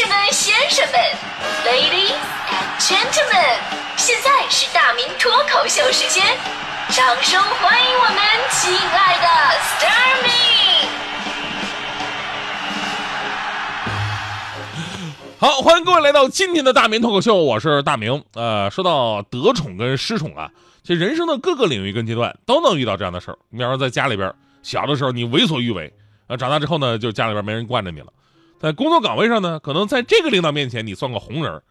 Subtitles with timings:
[0.00, 0.94] 士们、先生们
[1.66, 2.16] ，Ladies
[2.48, 3.58] and Gentlemen，
[3.98, 6.24] 现在是大明脱口秀时间，
[6.88, 8.16] 掌声欢迎我们
[8.50, 9.26] 亲爱的
[9.58, 10.30] s t a r m y
[15.38, 18.24] 好，欢迎各位来到今天的大明脱口秀，我是大明。
[18.32, 20.50] 呃，说到得宠跟失宠啊，
[20.82, 23.36] 其实人生的各个领域跟阶段都能遇到这样的事儿。
[23.50, 24.32] 比方说在家里边，
[24.62, 25.92] 小的时候你为所欲为，
[26.26, 28.06] 啊，长大之后呢，就家里边没人惯着你了。
[28.60, 31.62] 在工作岗位上呢，可能在这个领导面前你算个红人，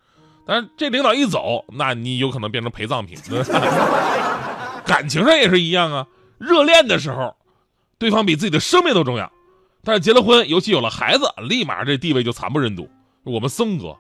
[0.43, 3.15] 但是这领导一走，那你有可能变成陪葬品。
[4.87, 6.07] 感情上也是一样啊，
[6.39, 7.35] 热恋的时候，
[7.99, 9.31] 对方比自己的生命都重要，
[9.83, 12.89] 但是结了婚，尤其有了孩子，立马这地位就惨不忍睹。
[13.23, 13.95] 我们森哥，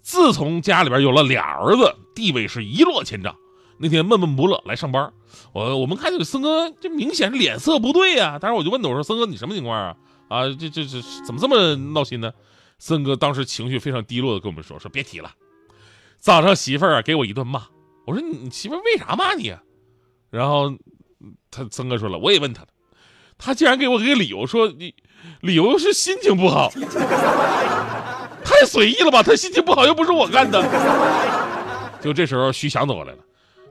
[0.00, 3.36] 自从家里边有了俩儿子，地位是一落千丈。
[3.76, 5.12] 那天闷闷不乐来上班，
[5.52, 8.38] 我我们看这森哥，这明显是脸色不对呀。
[8.38, 9.96] 当时我就问他，我说森哥你什么情况啊？
[10.30, 12.32] 啊，这这这怎么这么闹心呢？
[12.78, 15.30] 森哥当时情绪非常低落的跟我们说：“说别提了，
[16.18, 17.66] 早上媳妇儿啊给我一顿骂。
[18.06, 19.62] 我说你媳妇为啥骂你啊？
[20.30, 20.72] 然后
[21.50, 22.68] 他森哥说了，我也问他了，
[23.36, 24.94] 他竟然给我一个理由，说你
[25.40, 26.70] 理由是心情不好，
[28.42, 29.22] 太随意了吧？
[29.22, 30.62] 他心情不好又不是我干的。
[32.00, 33.18] 就这时候徐强走过来了，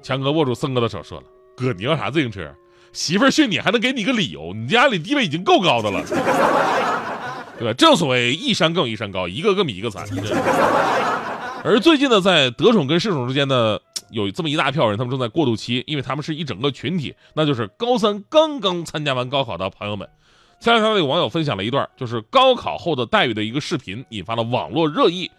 [0.04, 1.26] 强哥握住森哥的手说了：
[1.58, 2.54] 哥，你要啥自行车？
[2.94, 4.54] 媳妇儿训你还能给你个理由？
[4.54, 6.04] 你家里地位已经够高的了，
[7.58, 7.74] 对吧？
[7.74, 10.06] 正所谓一山更一山高，一个个比一个惨。
[11.64, 13.78] 而最近呢，在得宠跟失宠之间呢，
[14.12, 20.08] 有这么一大票人，他们正在过渡期，因为他们是一整个群体，那就是高三刚刚参加完高考的朋友们。
[20.60, 25.30] 前两天有网友分享了一段，就是高考后的待遇的一个视频，引发了网络热议。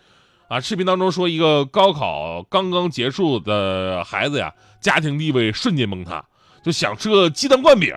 [0.49, 6.25] 啊，视频当中说，一个高考刚刚结束的孩子呀，家庭地位瞬间崩塌。
[6.63, 7.95] 就想吃个鸡蛋灌饼，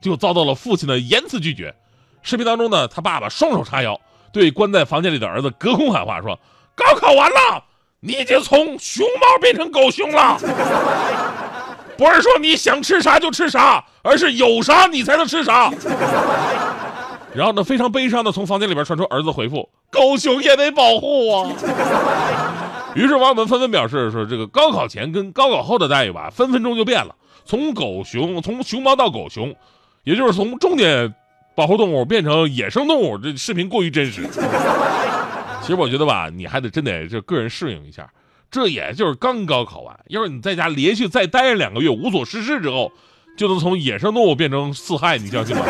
[0.00, 1.74] 就遭到了父亲的严词拒绝。
[2.22, 4.00] 视频当中呢，他爸爸双手叉腰，
[4.32, 6.38] 对关在房间里的儿子隔空喊话说
[6.74, 7.62] ：“高考完了，
[8.00, 10.36] 你已经从熊猫变成狗熊了。
[11.96, 15.70] 不是说你想吃啥就吃啥，而是有啥你才能吃啥。”
[17.32, 21.50] 然后呢，非常悲伤的从房间里边传出儿子回复：“狗熊也得保护啊。”
[22.96, 27.14] 于是网友们纷纷表示说：“这个高考前跟高考后的待遇吧，分分钟就变了。”
[27.46, 29.54] 从狗熊，从熊猫到狗熊，
[30.04, 31.14] 也就是从重点
[31.54, 34.26] 保护动物变成野生动物，这视频过于真实。
[35.62, 38.08] 其实我觉得吧，你还得真得这个人适应一下。
[38.50, 42.92] 这也就是刚高考完，要是你在家连续再待上两个月无所事事之后，
[43.36, 45.64] 就能从野生动物变成四害，你相信吗？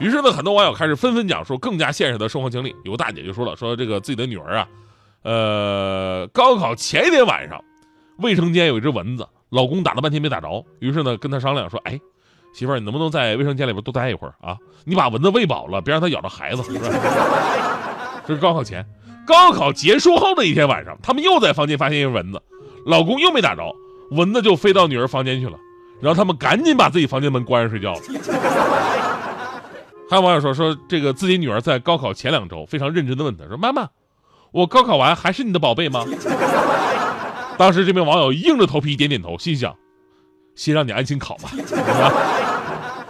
[0.00, 2.74] 于是呢，很多网友开始纷纷讲述更加现实的生活经历。
[2.84, 4.68] 有个大姐就说了，说这个自己的女儿啊，
[5.22, 7.62] 呃，高考前一天晚上，
[8.18, 9.28] 卫生间有一只蚊子。
[9.52, 12.00] 老公打了半天没打着，于是呢跟他商量说：“哎，
[12.54, 14.56] 媳妇儿，你能不能在卫生间里边多待一会儿啊？
[14.84, 16.62] 你把蚊子喂饱了，别让它咬着孩子。”
[18.26, 18.84] 这是高考前，
[19.26, 22.40] 高考结束后的一天晚上，他们又在房间发现一个蚊子，
[22.86, 23.62] 老公又没打着，
[24.12, 25.58] 蚊子就飞到女儿房间去了，
[26.00, 28.00] 然后他们赶紧把自己房间门关上睡觉了。
[30.08, 33.88] 还有网友说说这个自己女儿在高考前两周非常认真的问他说：“妈妈，
[34.50, 36.04] 我高考完还是你的宝贝吗？”
[37.58, 39.76] 当时这名网友硬着头皮点点头，心想
[40.56, 41.50] ：“先让你安心考吧。”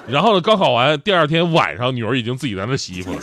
[0.08, 3.20] 然后呢，高考完第二天晚上，女儿已经自己在那洗衣服了。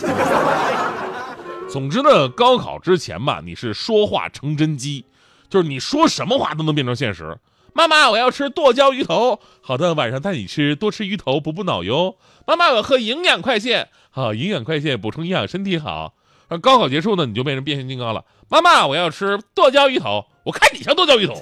[1.70, 5.06] 总之呢，高考之前吧，你是说话成真机，
[5.50, 7.38] 就是你说什么话都能变成现实。
[7.74, 9.40] 妈妈，我要吃剁椒鱼头。
[9.62, 12.16] 好的，晚上带你吃，多吃鱼头补补脑哟。
[12.48, 13.90] 妈妈，我喝营养快线。
[14.10, 16.16] 好，营养快线补充营养，身体好。
[16.62, 18.26] 高考结束呢，你就变成变形金刚了。
[18.50, 20.26] 妈妈，我要吃剁椒鱼头。
[20.50, 21.40] 我看你像剁椒鱼头。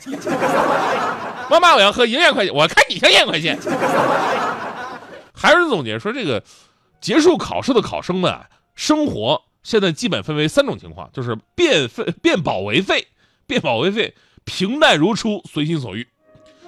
[1.49, 2.53] 妈妈，我要喝营养快线。
[2.53, 3.57] 我看你像营养快线。
[5.33, 6.43] 还是总结说，这个
[6.99, 8.37] 结束考试的考生们，
[8.75, 13.07] 生活现在基本分为三种情况，就是变废、变宝为废、
[13.45, 14.13] 变宝为废，
[14.43, 16.05] 平淡如初，随心所欲。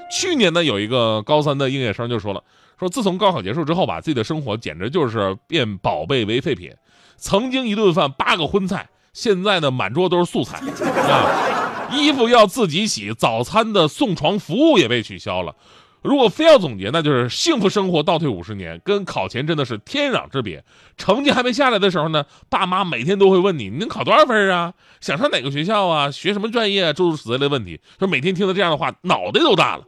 [0.10, 2.42] 去年呢，有一个高三的应届生就说了，
[2.80, 6.72] 说自从高考结束之后吧，自己的生活简直就是变宝贝为废品。
[7.18, 11.59] 曾经一顿饭八个荤菜，现在呢满桌都是素菜啊！
[11.92, 15.56] 衣服要自己洗，早餐的送床服务也被取消了。
[16.02, 20.64] 如果非要总结，那就是幸福生活倒退五十年，跟考前真的是天壤之别。
[20.96, 24.74] 成绩还没下来的时候呢，爸妈每天都会问你：你能考多少分啊？
[25.02, 26.10] 想上哪个学校啊？
[26.10, 26.94] 学什么专业？
[26.94, 29.84] 诸如此类的问题，就每天听到这样的话，脑袋都大了。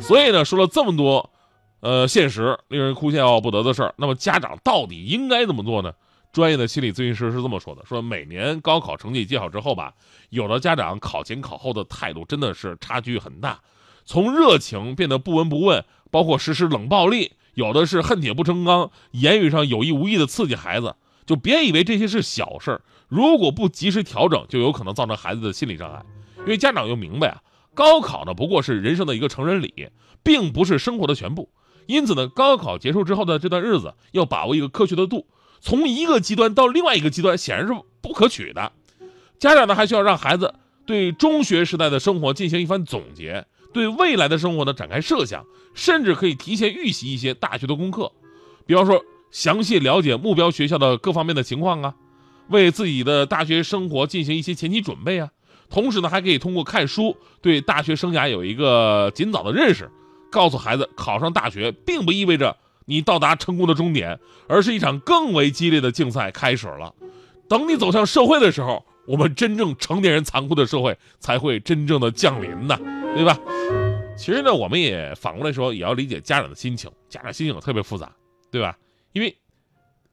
[0.00, 1.30] 所以呢，说了这么多，
[1.78, 5.92] 呃，现实令人哭笑不得的事儿，那么家长到底应该怎么做呢？
[6.32, 9.94] 专业的心理咨询师是这么说的：说每年高考成绩揭晓之后吧，
[10.28, 13.60] 有的家长考前考后的态度真的是差距很大，
[14.04, 20.94] 从热情变得不闻不问，包括实施冷暴力，有的是恨铁不成钢，言语上有意无意的刺激孩子。
[21.26, 26.02] 就别以为这些是小事儿，如果不及时调整，就有可能造成孩子的心理障碍。
[26.38, 27.42] 因为家长又明白啊，
[27.74, 29.90] 高考呢不过是人生的一个成人礼，
[30.22, 31.50] 并不是生活的全部。
[31.86, 35.26] 因此呢，高考结束之后的这段日子，要把握一个科学的度，
[35.60, 38.72] 从一个极端到另外一个极端，显然是不可取的。
[39.38, 40.54] 家长呢，还需要让孩子
[40.86, 48.10] 对中学时代的生活进行一番总结，对未来的生活呢展开设想，甚至可以提前预习一些大学的功课，
[48.66, 51.94] 比方说详细了解目标学校的各方面的情况啊，
[52.48, 55.30] 为自己的大学生活进行一些前期准备啊。
[55.68, 59.88] 同时呢，还可以通过看书对大学生涯有一个尽早的认识，
[60.30, 62.56] 告诉孩子，考上大学并不意味着
[62.90, 66.92] 你到达成功的终点，而是一场更为激烈的竞赛开始了。
[67.48, 68.84] 等你走向社会的时候。
[69.06, 72.78] 我们真正成年人残酷的社会才会真正的降临呢，
[73.16, 73.36] 对吧？
[74.16, 76.88] 其实呢，我们也反过来说，也要理解家长的心情。
[77.08, 78.12] 家长心情特别复杂，
[78.52, 78.78] 对吧？
[79.12, 79.36] 因为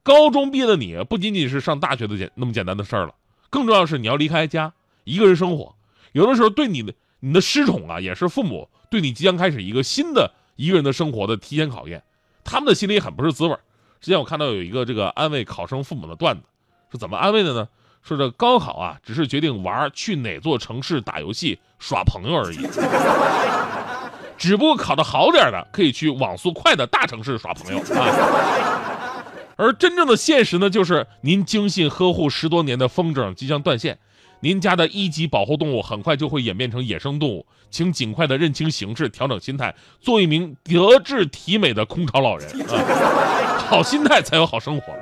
[0.02, 3.14] 高中毕业的你，不仅仅是上大学的简那么简单的事儿了，
[3.52, 5.76] 更重要是你要离开家，一个人生活。
[6.14, 12.02] 有的时候，对你的你的失宠啊，也是父母对你即将开始一个新的一个人的生活的提前考验。
[12.48, 13.56] 他们的心里很不是滋味。
[14.00, 16.44] 之前我看到有一个这个安慰考生父母的段子，
[16.92, 17.68] 是怎么安慰的呢？
[18.02, 22.58] 说这高考啊，只是决定玩去哪座城市打游戏耍朋友而已。
[24.38, 29.24] 只不过考得好点的，可以去网速快的大城市耍朋友啊。
[29.58, 33.98] 而真正的现实呢，就是您精心呵护十多年的风筝即将断线，
[34.40, 43.66] 您家的一级保护动物很快就会演变成野生动物，请尽快的认清形势，调整心态，做一名德智体美的空巢老人 啊。
[43.68, 44.94] 好心态才有好生活。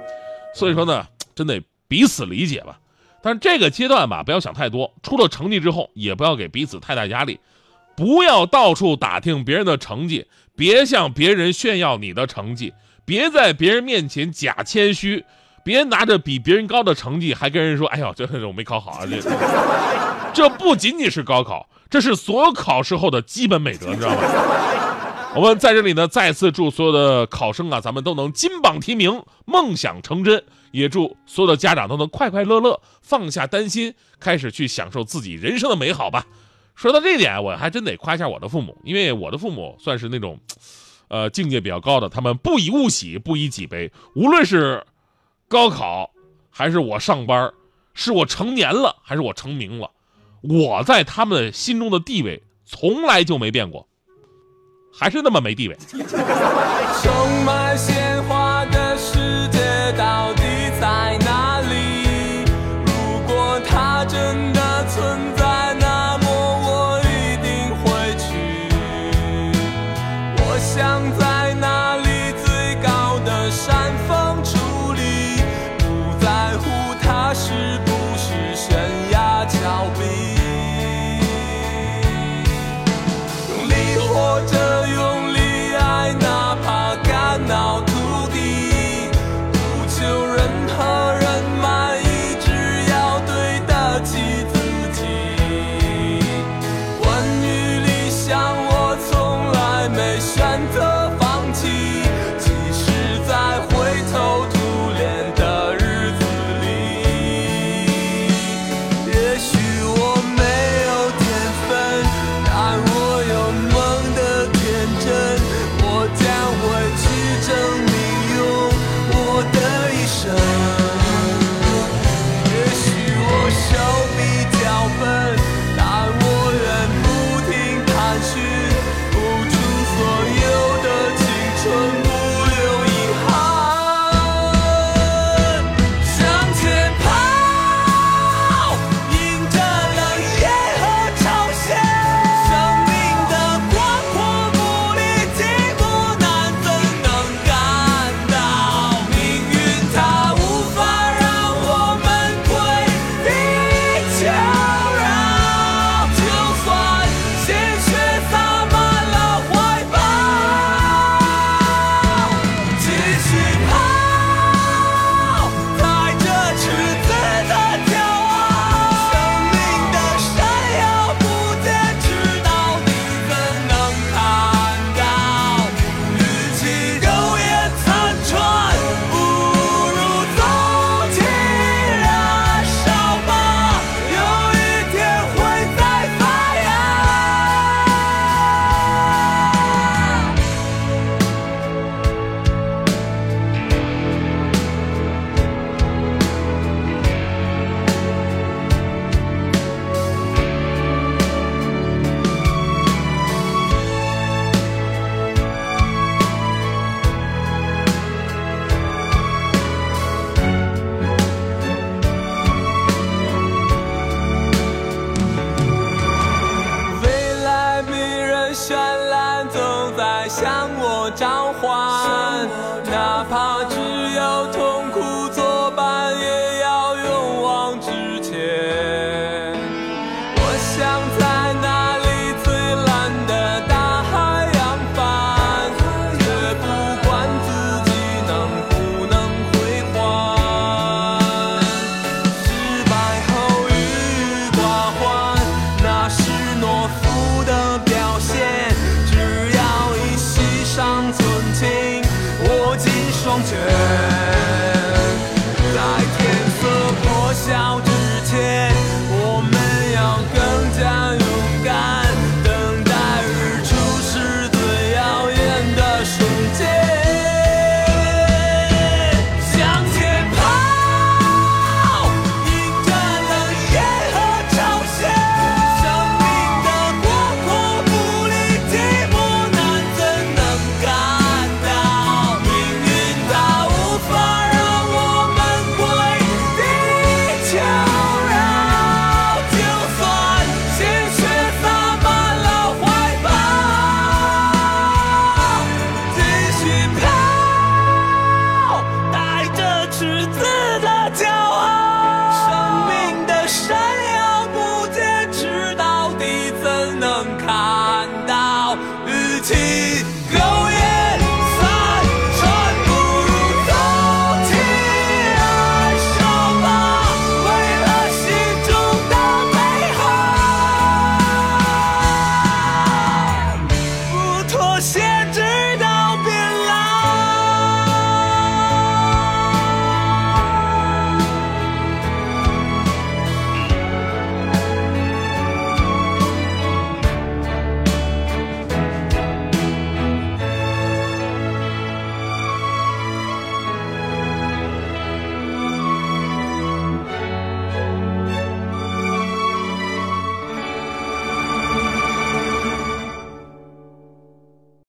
[0.53, 1.05] 所以说呢，
[1.35, 2.79] 真得彼此理解吧。
[3.21, 4.93] 但是这个阶段吧，不要想太多。
[5.03, 7.39] 出了成绩之后，也不要给彼此太大压力，
[7.97, 12.73] 不要到处打听别人的成绩，别向别人炫耀你的成绩，
[13.03, 15.25] 别在别人面前假谦虚，
[15.65, 19.19] 别拿着比别人高的成绩还跟人说：“哎呦，这我没考好啊！”这
[20.31, 24.17] 这不仅仅是高考，这是所有考试后的基本美德，你知道吗？
[25.35, 30.43] 我们在这里呢，再次祝所有的考生啊，咱们都能金榜题名，梦想成真。
[30.71, 36.27] 也祝所有的家长都能快快乐乐，放下担心，开始去享受自己人生的美好吧。
[36.75, 40.37] 说到这点，我还真得夸一下我的父母，因为我的父母算是那种，
[41.07, 42.09] 呃，境界比较高的。
[42.09, 43.89] 他们不以物喜，不以己悲。
[44.15, 44.83] 无论是
[45.47, 46.09] 高考，
[46.49, 47.53] 还是我上班，
[47.93, 49.91] 是我成年了，还是我成名了，
[50.41, 53.87] 我在他们心中的地位从来就没变过，
[54.93, 55.77] 还是那么没地位。